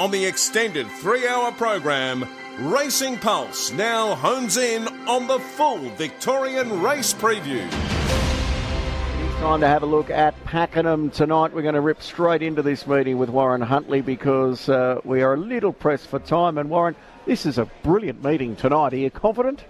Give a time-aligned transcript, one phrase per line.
[0.00, 2.26] on the extended three hour program,
[2.58, 7.66] Racing Pulse now hones in on the full Victorian race preview.
[7.66, 11.52] It's Time to have a look at Pakenham tonight.
[11.52, 15.34] We're going to rip straight into this meeting with Warren Huntley because uh, we are
[15.34, 16.56] a little pressed for time.
[16.56, 16.96] And Warren,
[17.26, 18.94] this is a brilliant meeting tonight.
[18.94, 19.66] Are you confident?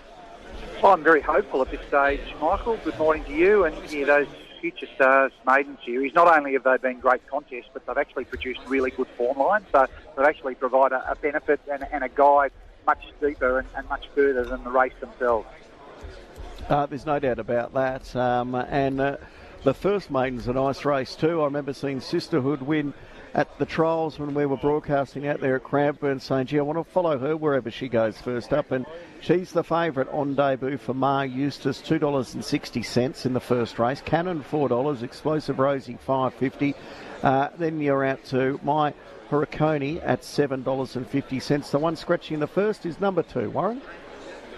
[0.84, 2.76] I'm very hopeful at this stage, Michael.
[2.84, 4.28] Good morning to you and yeah, those
[4.60, 6.14] Future Stars maiden series.
[6.14, 9.66] Not only have they been great contests, but they've actually produced really good form lines.
[9.72, 9.86] So
[10.16, 12.52] they've actually provided a, a benefit and, and, a guide
[12.86, 15.46] much deeper and, and, much further than the race themselves.
[16.68, 18.14] Uh, there's no doubt about that.
[18.14, 19.16] Um, and uh,
[19.64, 21.40] the first maiden's a nice race too.
[21.40, 22.94] I remember seeing Sisterhood win
[23.34, 26.78] at the trials when we were broadcasting out there at Cranbourne saying, gee, I want
[26.78, 28.72] to follow her wherever she goes first up.
[28.72, 28.86] And
[29.20, 34.00] she's the favourite on debut for Maher Eustace, $2.60 in the first race.
[34.00, 35.02] Cannon, $4.
[35.02, 36.74] Explosive Rosie, five fifty.
[37.22, 38.94] Uh, then you're out to my
[39.28, 41.70] Hurricane at $7.50.
[41.70, 43.80] The one scratching the first is number two, Warren.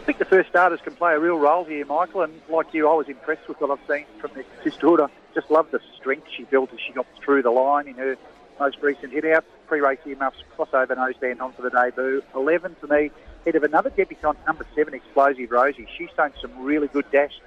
[0.00, 2.22] I think the first starters can play a real role here, Michael.
[2.22, 5.00] And like you, I was impressed with what I've seen from the sisterhood.
[5.00, 8.16] I just love the strength she built as she got through the line in her
[8.58, 9.44] most recent hit out.
[9.66, 12.22] Pre-race earmuffs, crossover noseband on for the debut.
[12.34, 13.10] 11 for me,
[13.44, 15.86] head of another debutant, number 7, Explosive Rosie.
[15.96, 17.40] She's shown some really good dash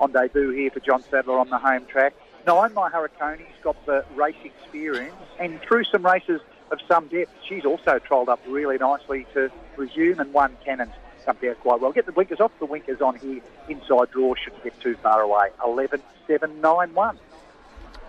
[0.00, 2.14] on debut here for John Sadler on the home track.
[2.46, 7.64] Nine, my Hurricane's got the race experience, and through some races of some depth, she's
[7.64, 10.92] also trolled up really nicely to resume, and one Cannon's
[11.24, 11.92] jumped out quite well.
[11.92, 15.48] Get the blinkers off, the winkers on here, inside draw, shouldn't get too far away.
[15.64, 17.18] 11, 7, 9, 1.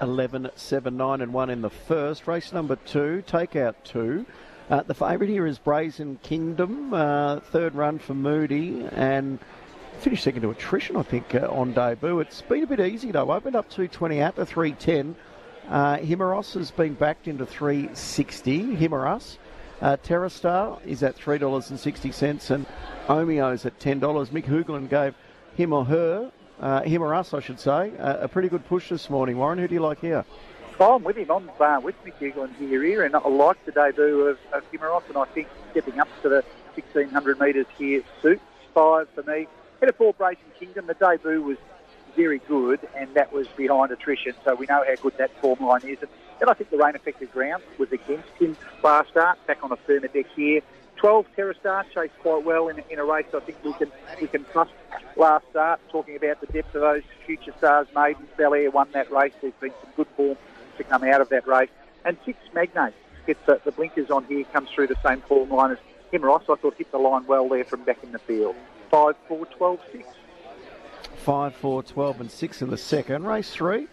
[0.02, 2.28] 11, 7, 9 and 1 in the first.
[2.28, 4.26] Race number two, take out two.
[4.70, 9.40] Uh, the favourite here is Brazen Kingdom, uh, third run for Moody, and
[10.00, 12.20] finished second to attrition, I think, uh, on debut.
[12.20, 13.32] It's been a bit easy though.
[13.32, 15.16] Opened up 220 out to 310.
[15.68, 18.76] Uh, Himeros has been backed into 360.
[18.76, 19.38] Himeros.
[19.82, 22.66] Uh, Terrastar is at $3.60 and
[23.08, 24.00] Omio's at $10.
[24.00, 25.16] Mick Hoogland gave
[25.56, 28.90] him or her uh, him or us, I should say, uh, a pretty good push
[28.90, 29.38] this morning.
[29.38, 30.26] Warren, who do you like here?
[30.80, 31.30] Oh, I'm with him.
[31.30, 35.18] I'm uh, with Hughlin here, here, and I like the debut of, of Himeros, and
[35.18, 36.44] I think stepping up to the
[36.76, 38.42] 1600 metres here suits.
[38.74, 39.48] Five for me.
[39.80, 40.88] Head of four, Brazen Kingdom.
[40.88, 41.58] The debut was
[42.16, 45.82] very good, and that was behind attrition, so we know how good that form line
[45.84, 45.98] is.
[46.40, 49.78] And I think the rain affected ground was against him last start, back on a
[49.78, 50.62] firmer deck here.
[51.00, 53.26] 12 Terrastar chased quite well in, in a race.
[53.34, 54.72] I think we can we can trust
[55.16, 55.80] last start.
[55.90, 59.34] Talking about the depth of those future stars, Maiden Bel Air won that race.
[59.42, 60.38] There's been some good form
[60.78, 61.70] to come out of that race.
[62.04, 62.94] And six Magnate
[63.26, 65.78] gets the, the blinkers on here, comes through the same form line as
[66.12, 66.44] Himeros.
[66.50, 68.56] I thought hit the line well there from back in the field.
[68.92, 70.08] Five, four, 12, six.
[71.18, 73.26] Five, four, 12, and six in the second.
[73.26, 73.88] Race three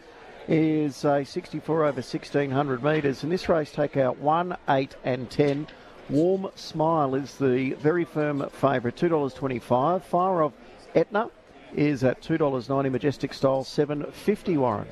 [0.48, 5.66] is a 64 over 1600 metres, and this race take out one, eight, and 10.
[6.08, 10.04] Warm Smile is the very firm favourite, $2.25.
[10.04, 10.52] Fire of
[10.94, 11.30] Etna
[11.74, 12.92] is at $2.90.
[12.92, 14.56] Majestic Style, seven fifty.
[14.56, 14.86] Warren.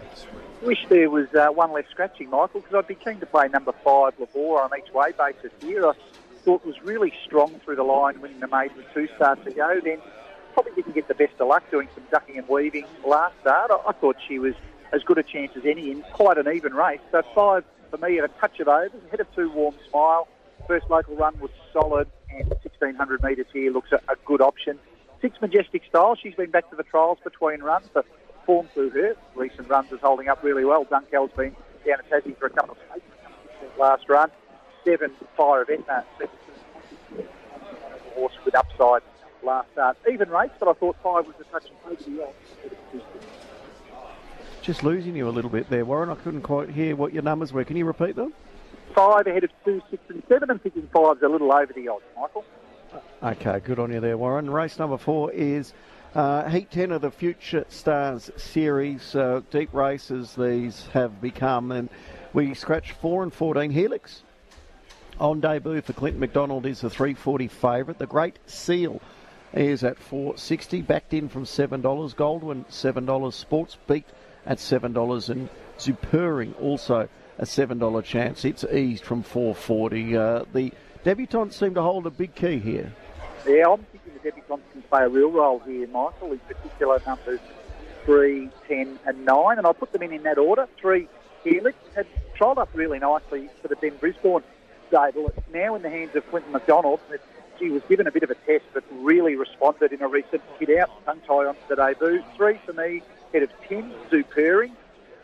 [0.62, 3.72] Wish there was uh, one less scratching, Michael, because I'd be keen to play number
[3.84, 5.86] five, Labor, on each way basis here.
[5.86, 5.92] I
[6.44, 9.81] thought was really strong through the line, winning the maiden two starts ago.
[9.84, 9.98] Then
[10.52, 13.70] probably didn't get the best of luck doing some ducking and weaving last start.
[13.70, 14.54] I, I thought she was
[14.92, 17.00] as good a chance as any in quite an even race.
[17.12, 20.26] So five for me at a touch of overs, ahead of two Warm Smile.
[20.66, 24.78] First local run was solid, and 1600 metres here looks a, a, good option.
[25.20, 28.06] Six Majestic Style, she's been back to the trials between runs, but
[28.47, 30.84] form through her recent runs is holding up really well.
[30.84, 31.54] Dunkel's been
[31.86, 33.04] down at Tassie for a couple of states
[33.78, 34.30] last run.
[34.84, 36.04] Seven Fire of Etna,
[38.14, 39.02] horse with upside
[39.42, 39.96] last start.
[40.10, 43.02] Even race, but I thought five was a touch over the
[44.62, 46.10] Just losing you a little bit there, Warren.
[46.10, 47.64] I couldn't quite hear what your numbers were.
[47.64, 48.32] Can you repeat them?
[48.95, 50.50] Five ahead of two, six, and seven.
[50.50, 52.45] I'm thinking five's a little over the odds, Michael.
[53.22, 54.50] Okay, good on you there, Warren.
[54.50, 55.72] Race number four is
[56.15, 59.15] uh, Heat 10 of the Future Stars series.
[59.17, 61.89] Uh, deep races these have become, and
[62.33, 64.23] we scratch 4 and 14 Helix.
[65.19, 67.99] On debut for Clinton McDonald is the 340 favourite.
[67.99, 69.00] The Great Seal
[69.53, 71.81] is at 460, backed in from $7.
[71.81, 73.32] Goldwyn, $7.
[73.32, 74.06] Sports Beat
[74.44, 75.29] at $7.
[75.31, 75.49] And
[75.79, 77.08] Zupering also
[77.38, 78.44] a $7 chance.
[78.44, 80.16] It's eased from 440.
[80.16, 80.72] Uh, the
[81.04, 82.92] debutants seem to hold a big key here.
[83.46, 87.40] Yeah, I'm thinking the debutants can play a real role here, Michael, in particular numbers
[88.04, 89.58] 3, 10 and 9.
[89.58, 90.69] And I'll put them in in that order.
[90.78, 91.08] 3,
[91.42, 94.42] Helix, had trialled up really nicely for the Ben Brisbane
[94.88, 95.28] stable.
[95.28, 97.00] It's now in the hands of Clinton McDonald.
[97.58, 100.76] She was given a bit of a test, but really responded in a recent hit
[100.78, 102.22] out, tongue tie onto the debut.
[102.36, 103.02] Three for me,
[103.32, 104.75] head of 10, Zoo Purring.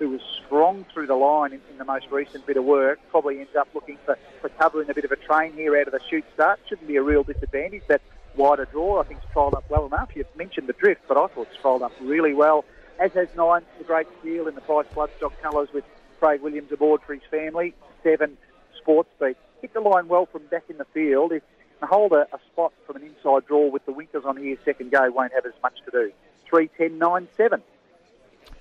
[0.00, 3.38] Who was strong through the line in, in, the most recent bit of work, probably
[3.38, 6.00] ends up looking for, for covering a bit of a train here out of the
[6.08, 6.58] shoot start.
[6.68, 7.82] Shouldn't be a real disadvantage.
[7.86, 8.00] That
[8.34, 10.10] wider draw, I think, it's trialled up well enough.
[10.14, 12.64] You've mentioned the drift, but I thought it's trialled up really well,
[12.98, 15.84] as has nine, the Great Seal in the price bloodstock colours with
[16.18, 17.74] Craig Williams aboard for his family.
[18.02, 18.36] Seven,
[18.78, 19.36] Sports Beat.
[19.60, 21.32] Hit the line well from back in the field.
[21.32, 21.42] If
[21.82, 25.10] hold a, a spot from an inside draw with the winkers on here, second go
[25.10, 26.12] won't have as much to do.
[26.46, 27.62] 3, 10, 9, 7.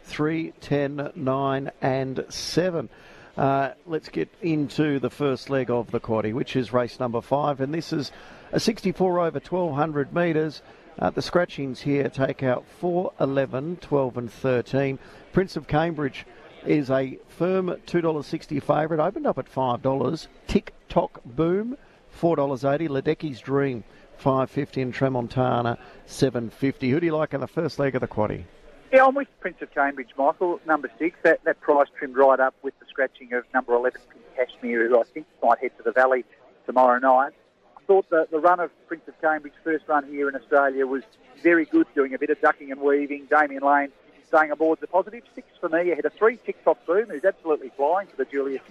[0.10, 2.90] 3, 10, 9, and 7.
[3.38, 7.62] Uh, let's get into the first leg of the quaddy, which is race number five,
[7.62, 8.12] and this is
[8.52, 10.62] a 64 over 1200 metres.
[10.98, 15.00] Uh, the scratchings here take out 4, 11, 12, and 13.
[15.32, 16.26] Prince of Cambridge
[16.66, 20.28] is a firm $2.60 favourite, opened up at $5.
[20.48, 21.78] Tick Tock Boom,
[22.20, 22.90] $4.80.
[22.90, 23.84] Ledecky's Dream,
[24.18, 25.78] 550 and Tramontana
[26.08, 26.90] 750.
[26.90, 28.44] Who do you like in the first leg of the quaddy?
[28.92, 30.60] Yeah, I'm with Prince of Cambridge, Michael.
[30.66, 34.02] Number six, that, that price trimmed right up with the scratching of number 11,
[34.36, 36.26] Cashmere, who I think might head to the Valley
[36.66, 37.34] tomorrow night.
[37.78, 41.04] I thought that the run of Prince of Cambridge, first run here in Australia, was
[41.44, 43.28] very good, doing a bit of ducking and weaving.
[43.30, 43.90] Damian Lane
[44.28, 45.22] staying aboard the positive.
[45.36, 48.64] Six for me ahead of three, Tick Tock Boom, who's absolutely flying for the Julius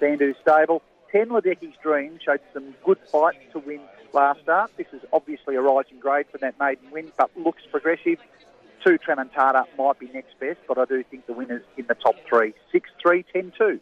[0.00, 0.82] Sandu stable.
[1.12, 3.80] Ten, Ledecky's Dream, showed some good fight to win
[4.14, 4.70] last start.
[4.78, 8.18] This is obviously a rising grade for that maiden win, but looks progressive.
[8.84, 12.14] Two, Tramontana might be next best, but I do think the winner's in the top
[12.28, 12.54] three.
[12.72, 13.80] 6 3 10 2.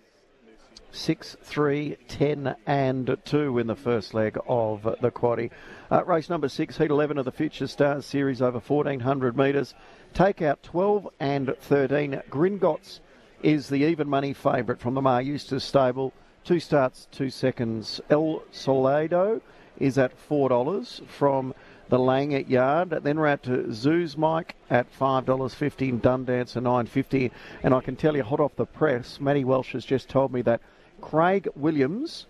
[0.95, 5.51] 6 3 10 and 2 in the first leg of the quaddy.
[5.91, 9.75] Uh, race number 6, Heat 11 of the Future Stars Series over 1400 metres.
[10.13, 12.23] Take out 12 and 13.
[12.31, 13.01] Gringotts
[13.43, 16.13] is the even money favourite from the Maher Eustace stable.
[16.45, 18.01] Two starts, two seconds.
[18.09, 19.41] El Soldado
[19.79, 21.55] is at $4 from
[21.89, 22.91] the Lang at Yard.
[22.91, 27.31] Then we're out to Zoos Mike at $5.50 Dundance at 9.50.
[27.63, 30.43] And I can tell you hot off the press, Matty Welsh has just told me
[30.43, 30.61] that
[31.01, 32.27] Craig Williams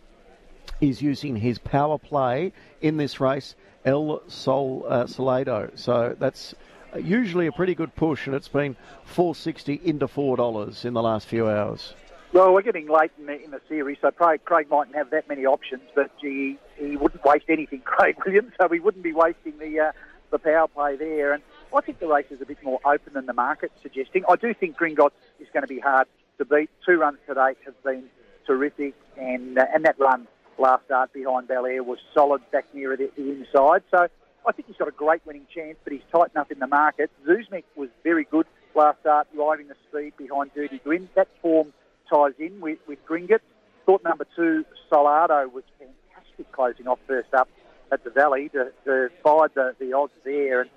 [0.81, 3.55] is using his power play in this race,
[3.85, 5.71] El Sol uh, Salado.
[5.75, 6.55] So that's
[6.97, 11.49] usually a pretty good push, and it's been 460 into $4 in the last few
[11.49, 11.95] hours.
[12.35, 15.29] Well, we're getting late in the, in the series, so Craig, Craig mightn't have that
[15.29, 19.57] many options, but gee, he wouldn't waste anything, Craig Williams, so we wouldn't be wasting
[19.61, 19.93] the uh,
[20.33, 21.33] the power play there.
[21.33, 24.25] And I think the race is a bit more open than the market suggesting.
[24.29, 26.09] I do think Gringotts is going to be hard
[26.39, 26.71] to beat.
[26.85, 28.07] Two runs today have been
[28.49, 30.27] terrific, and uh, and that run
[30.59, 33.85] last start behind Bel Air was solid back near the, the inside.
[33.93, 34.09] So
[34.45, 37.13] I think he's got a great winning chance, but he's tight enough in the market.
[37.25, 41.09] Zuzmek was very good last start, riding the speed behind Dirty Grin.
[41.15, 41.73] That form
[42.09, 43.41] ties in with, with Gringott.
[43.87, 47.49] Thought number two, Solado, was fantastic closing off first up
[47.93, 50.63] at the Valley to, to bide the, the odds there.
[50.63, 50.71] And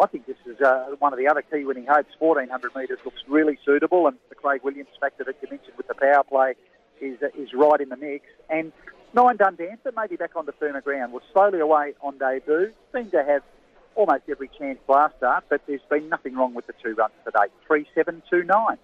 [0.00, 2.10] I think this is uh, one of the other key winning hopes.
[2.18, 5.94] 1400 metres looks really suitable, and the Craig Williams factor that you mentioned with the
[5.94, 6.54] power play
[7.00, 8.26] is uh, is right in the mix.
[8.50, 8.72] And
[9.14, 12.72] nine done dancer, maybe back onto firmer ground, was slowly away on debut.
[12.92, 13.42] Seemed to have
[13.94, 17.46] almost every chance last start, but there's been nothing wrong with the two runs today.
[17.66, 18.78] Three, seven, two, nine.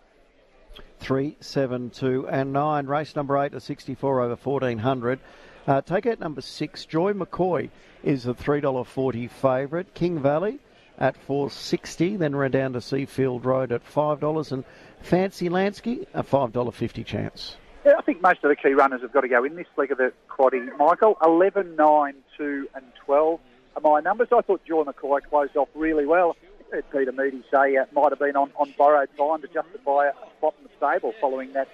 [1.05, 2.87] 3, 7, 2, and 9.
[2.87, 5.21] Race number 8 to 64 over 1400.
[5.67, 6.87] Uh, take out number 6.
[6.87, 7.69] Joy McCoy
[8.03, 9.93] is the $3.40 favourite.
[9.93, 10.61] King Valley
[10.99, 14.53] at 460 Then we're down to Seafield Road at $5.
[14.53, 14.65] And
[15.03, 17.56] Fancy Lansky, a $5.50 chance.
[17.85, 19.93] Yeah, I think most of the key runners have got to go in this leg
[19.93, 20.75] of the quaddy.
[20.79, 23.41] Michael, 11, 9, 2, and 12
[23.77, 24.29] are my numbers.
[24.32, 26.34] I thought Joy McCoy closed off really well
[26.93, 30.55] Peter Moody say it might have been on, on borrowed time to justify a spot
[30.59, 31.69] in the stable following that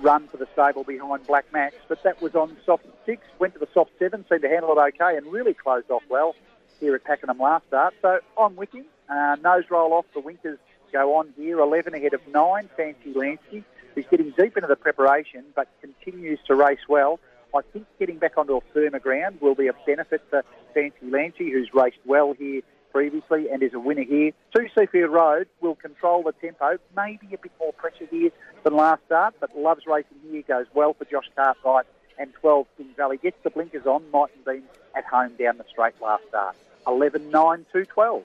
[0.00, 1.74] run for the stable behind Black Max.
[1.88, 4.94] But that was on soft six, went to the soft seven, seemed to handle it
[4.94, 6.34] okay and really closed off well
[6.80, 7.94] here at Pakenham last start.
[8.02, 8.86] So I'm with him.
[9.08, 10.58] Uh, nose roll off, the Winkers
[10.92, 15.44] go on here, 11 ahead of 9, Fancy Lansky, who's getting deep into the preparation
[15.54, 17.20] but continues to race well.
[17.54, 21.50] I think getting back onto a firmer ground will be a benefit for Fancy Lansky,
[21.52, 24.32] who's raced well here previously and is a winner here.
[24.54, 28.30] Two Seafield Road will control the tempo, maybe a bit more pressure here
[28.64, 31.86] than last start, but loves racing here, goes well for Josh Cartwright
[32.18, 33.16] and 12 King Valley.
[33.16, 34.62] Gets the blinkers on, mightn't been
[34.96, 36.56] at home down the straight last start.
[36.86, 38.24] 11, 9, 2, 12.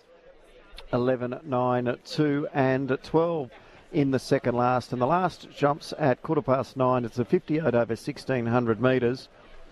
[0.93, 3.49] 11, 9, 2 and 12
[3.91, 4.91] in the second last.
[4.91, 7.05] And the last jumps at quarter past nine.
[7.05, 9.29] It's a 58 over 1600 metres.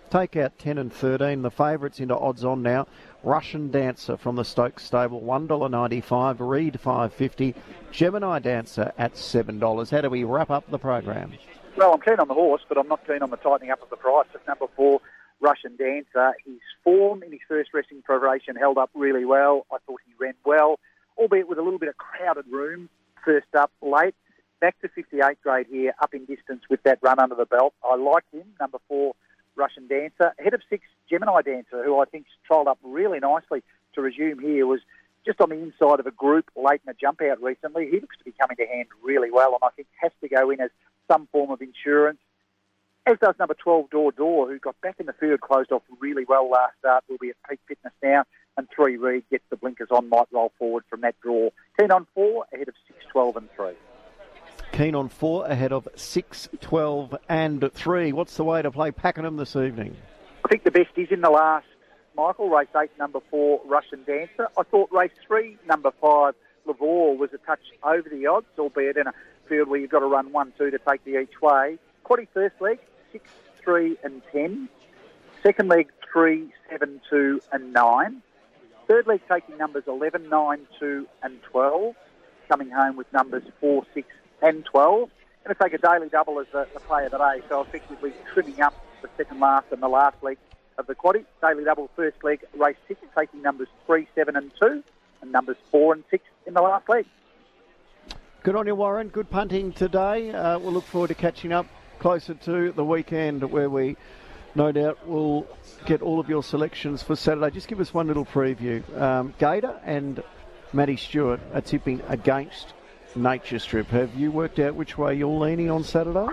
[0.09, 1.41] Take out 10 and 13.
[1.41, 2.87] The favourites into odds on now.
[3.23, 6.35] Russian Dancer from the Stokes stable, $1.95.
[6.39, 7.55] Reed, 550
[7.91, 9.89] Gemini Dancer at $7.
[9.89, 11.33] How do we wrap up the program?
[11.77, 13.89] Well, I'm keen on the horse, but I'm not keen on the tightening up of
[13.89, 14.27] the price.
[14.35, 15.01] At number four,
[15.39, 16.33] Russian Dancer.
[16.45, 19.65] His form in his first racing preparation held up really well.
[19.71, 20.79] I thought he ran well,
[21.17, 22.89] albeit with a little bit of crowded room
[23.23, 24.15] first up late
[24.63, 27.73] back to 58 grade here, up in distance with that run under the belt.
[27.83, 29.13] I like him, number four,
[29.55, 30.33] Russian Dancer.
[30.39, 33.63] Ahead of six, Gemini Dancer, who I think's trialled up really nicely
[33.95, 34.81] to resume here, was
[35.25, 37.89] just on the inside of a group late in a jump out recently.
[37.89, 40.49] He looks to be coming to hand really well, and I think has to go
[40.49, 40.69] in as
[41.09, 42.19] some form of insurance.
[43.05, 46.23] As does number 12, Door Door, who got back in the field, closed off really
[46.25, 48.23] well last start, will be at peak fitness now.
[48.57, 51.49] And three, Reed gets the blinkers on, might roll forward from that draw.
[51.79, 53.73] Keen on four, ahead of 6, 12 and 3.
[54.73, 58.11] Keen on four, ahead of 6, 12 and 3.
[58.11, 59.95] What's the way to play Pakenham this evening?
[60.43, 61.67] I think the best is in the last
[62.17, 62.49] Michael.
[62.49, 64.47] Race eight, number four, Russian Dancer.
[64.57, 66.33] I thought race three, number five,
[66.65, 69.13] Lavore, was a touch over the odds, albeit in a
[69.47, 71.77] field where you've got to run one, two to take the each way.
[72.03, 72.79] Quaddy first leg,
[73.11, 73.29] six,
[73.63, 74.67] three, and ten.
[75.43, 78.23] Second leg, three, seven, two, and nine.
[78.87, 81.95] Third leg taking numbers 11, 9, 2, and 12.
[82.49, 84.07] Coming home with numbers 4, 6,
[84.43, 85.09] and 12.
[85.45, 88.13] Going to take a daily double as the, the play of the day, so effectively
[88.33, 90.37] trimming up the second last and the last leg
[90.77, 91.25] of the quaddy.
[91.41, 94.83] Daily double first leg, race six, taking numbers three, seven, and two,
[95.21, 97.05] and numbers four and six in the last leg.
[98.43, 99.09] Good on you, Warren.
[99.09, 100.31] Good punting today.
[100.31, 101.65] Uh, we'll look forward to catching up
[101.99, 103.97] closer to the weekend where we
[104.55, 105.47] no doubt will
[105.85, 107.51] get all of your selections for Saturday.
[107.51, 108.83] Just give us one little preview.
[108.99, 110.23] Um, Gator and
[110.71, 112.73] Maddie Stewart are tipping against
[113.15, 113.87] Nature Strip.
[113.87, 116.27] Have you worked out which way you're leaning on Saturday?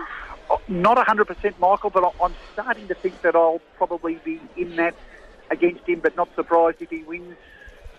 [0.49, 4.95] Uh, not 100% Michael, but I'm starting to think that I'll probably be in that
[5.49, 7.35] against him, but not surprised if he wins.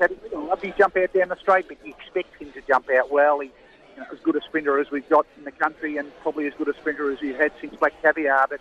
[0.00, 3.10] I love his jump out down the straight, but you expect him to jump out
[3.10, 3.40] well.
[3.40, 3.52] He's
[3.94, 6.54] you know, as good a sprinter as we've got in the country and probably as
[6.54, 8.60] good a sprinter as we've had since Black Caviar, but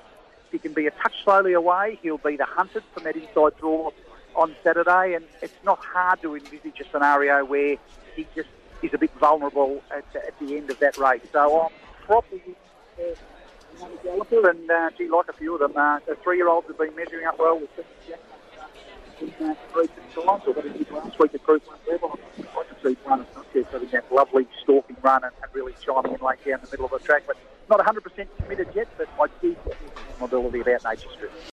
[0.52, 1.98] he can be a touch slowly away.
[2.02, 3.92] He'll be the hunted from that inside draw
[4.36, 7.78] on Saturday, and it's not hard to envisage a scenario where
[8.16, 8.50] he just
[8.82, 11.22] is a bit vulnerable at, at the end of that race.
[11.32, 11.72] So I'm
[12.06, 12.42] probably...
[13.00, 13.16] Uh,
[13.82, 17.40] and uh, gee, like a few of them, uh, the three-year-olds have been measuring up
[17.40, 17.70] well with
[19.22, 20.44] in uh, recent times.
[20.46, 22.20] Or what he did last week at Group One level.
[22.40, 26.14] I can see one of Sanchez having that lovely stalking run and, and really chiming
[26.14, 27.38] in late down the middle of the track, but
[27.70, 28.88] not 100% committed yet.
[28.98, 29.78] But I do think
[30.20, 31.32] mobility about Nature Strip.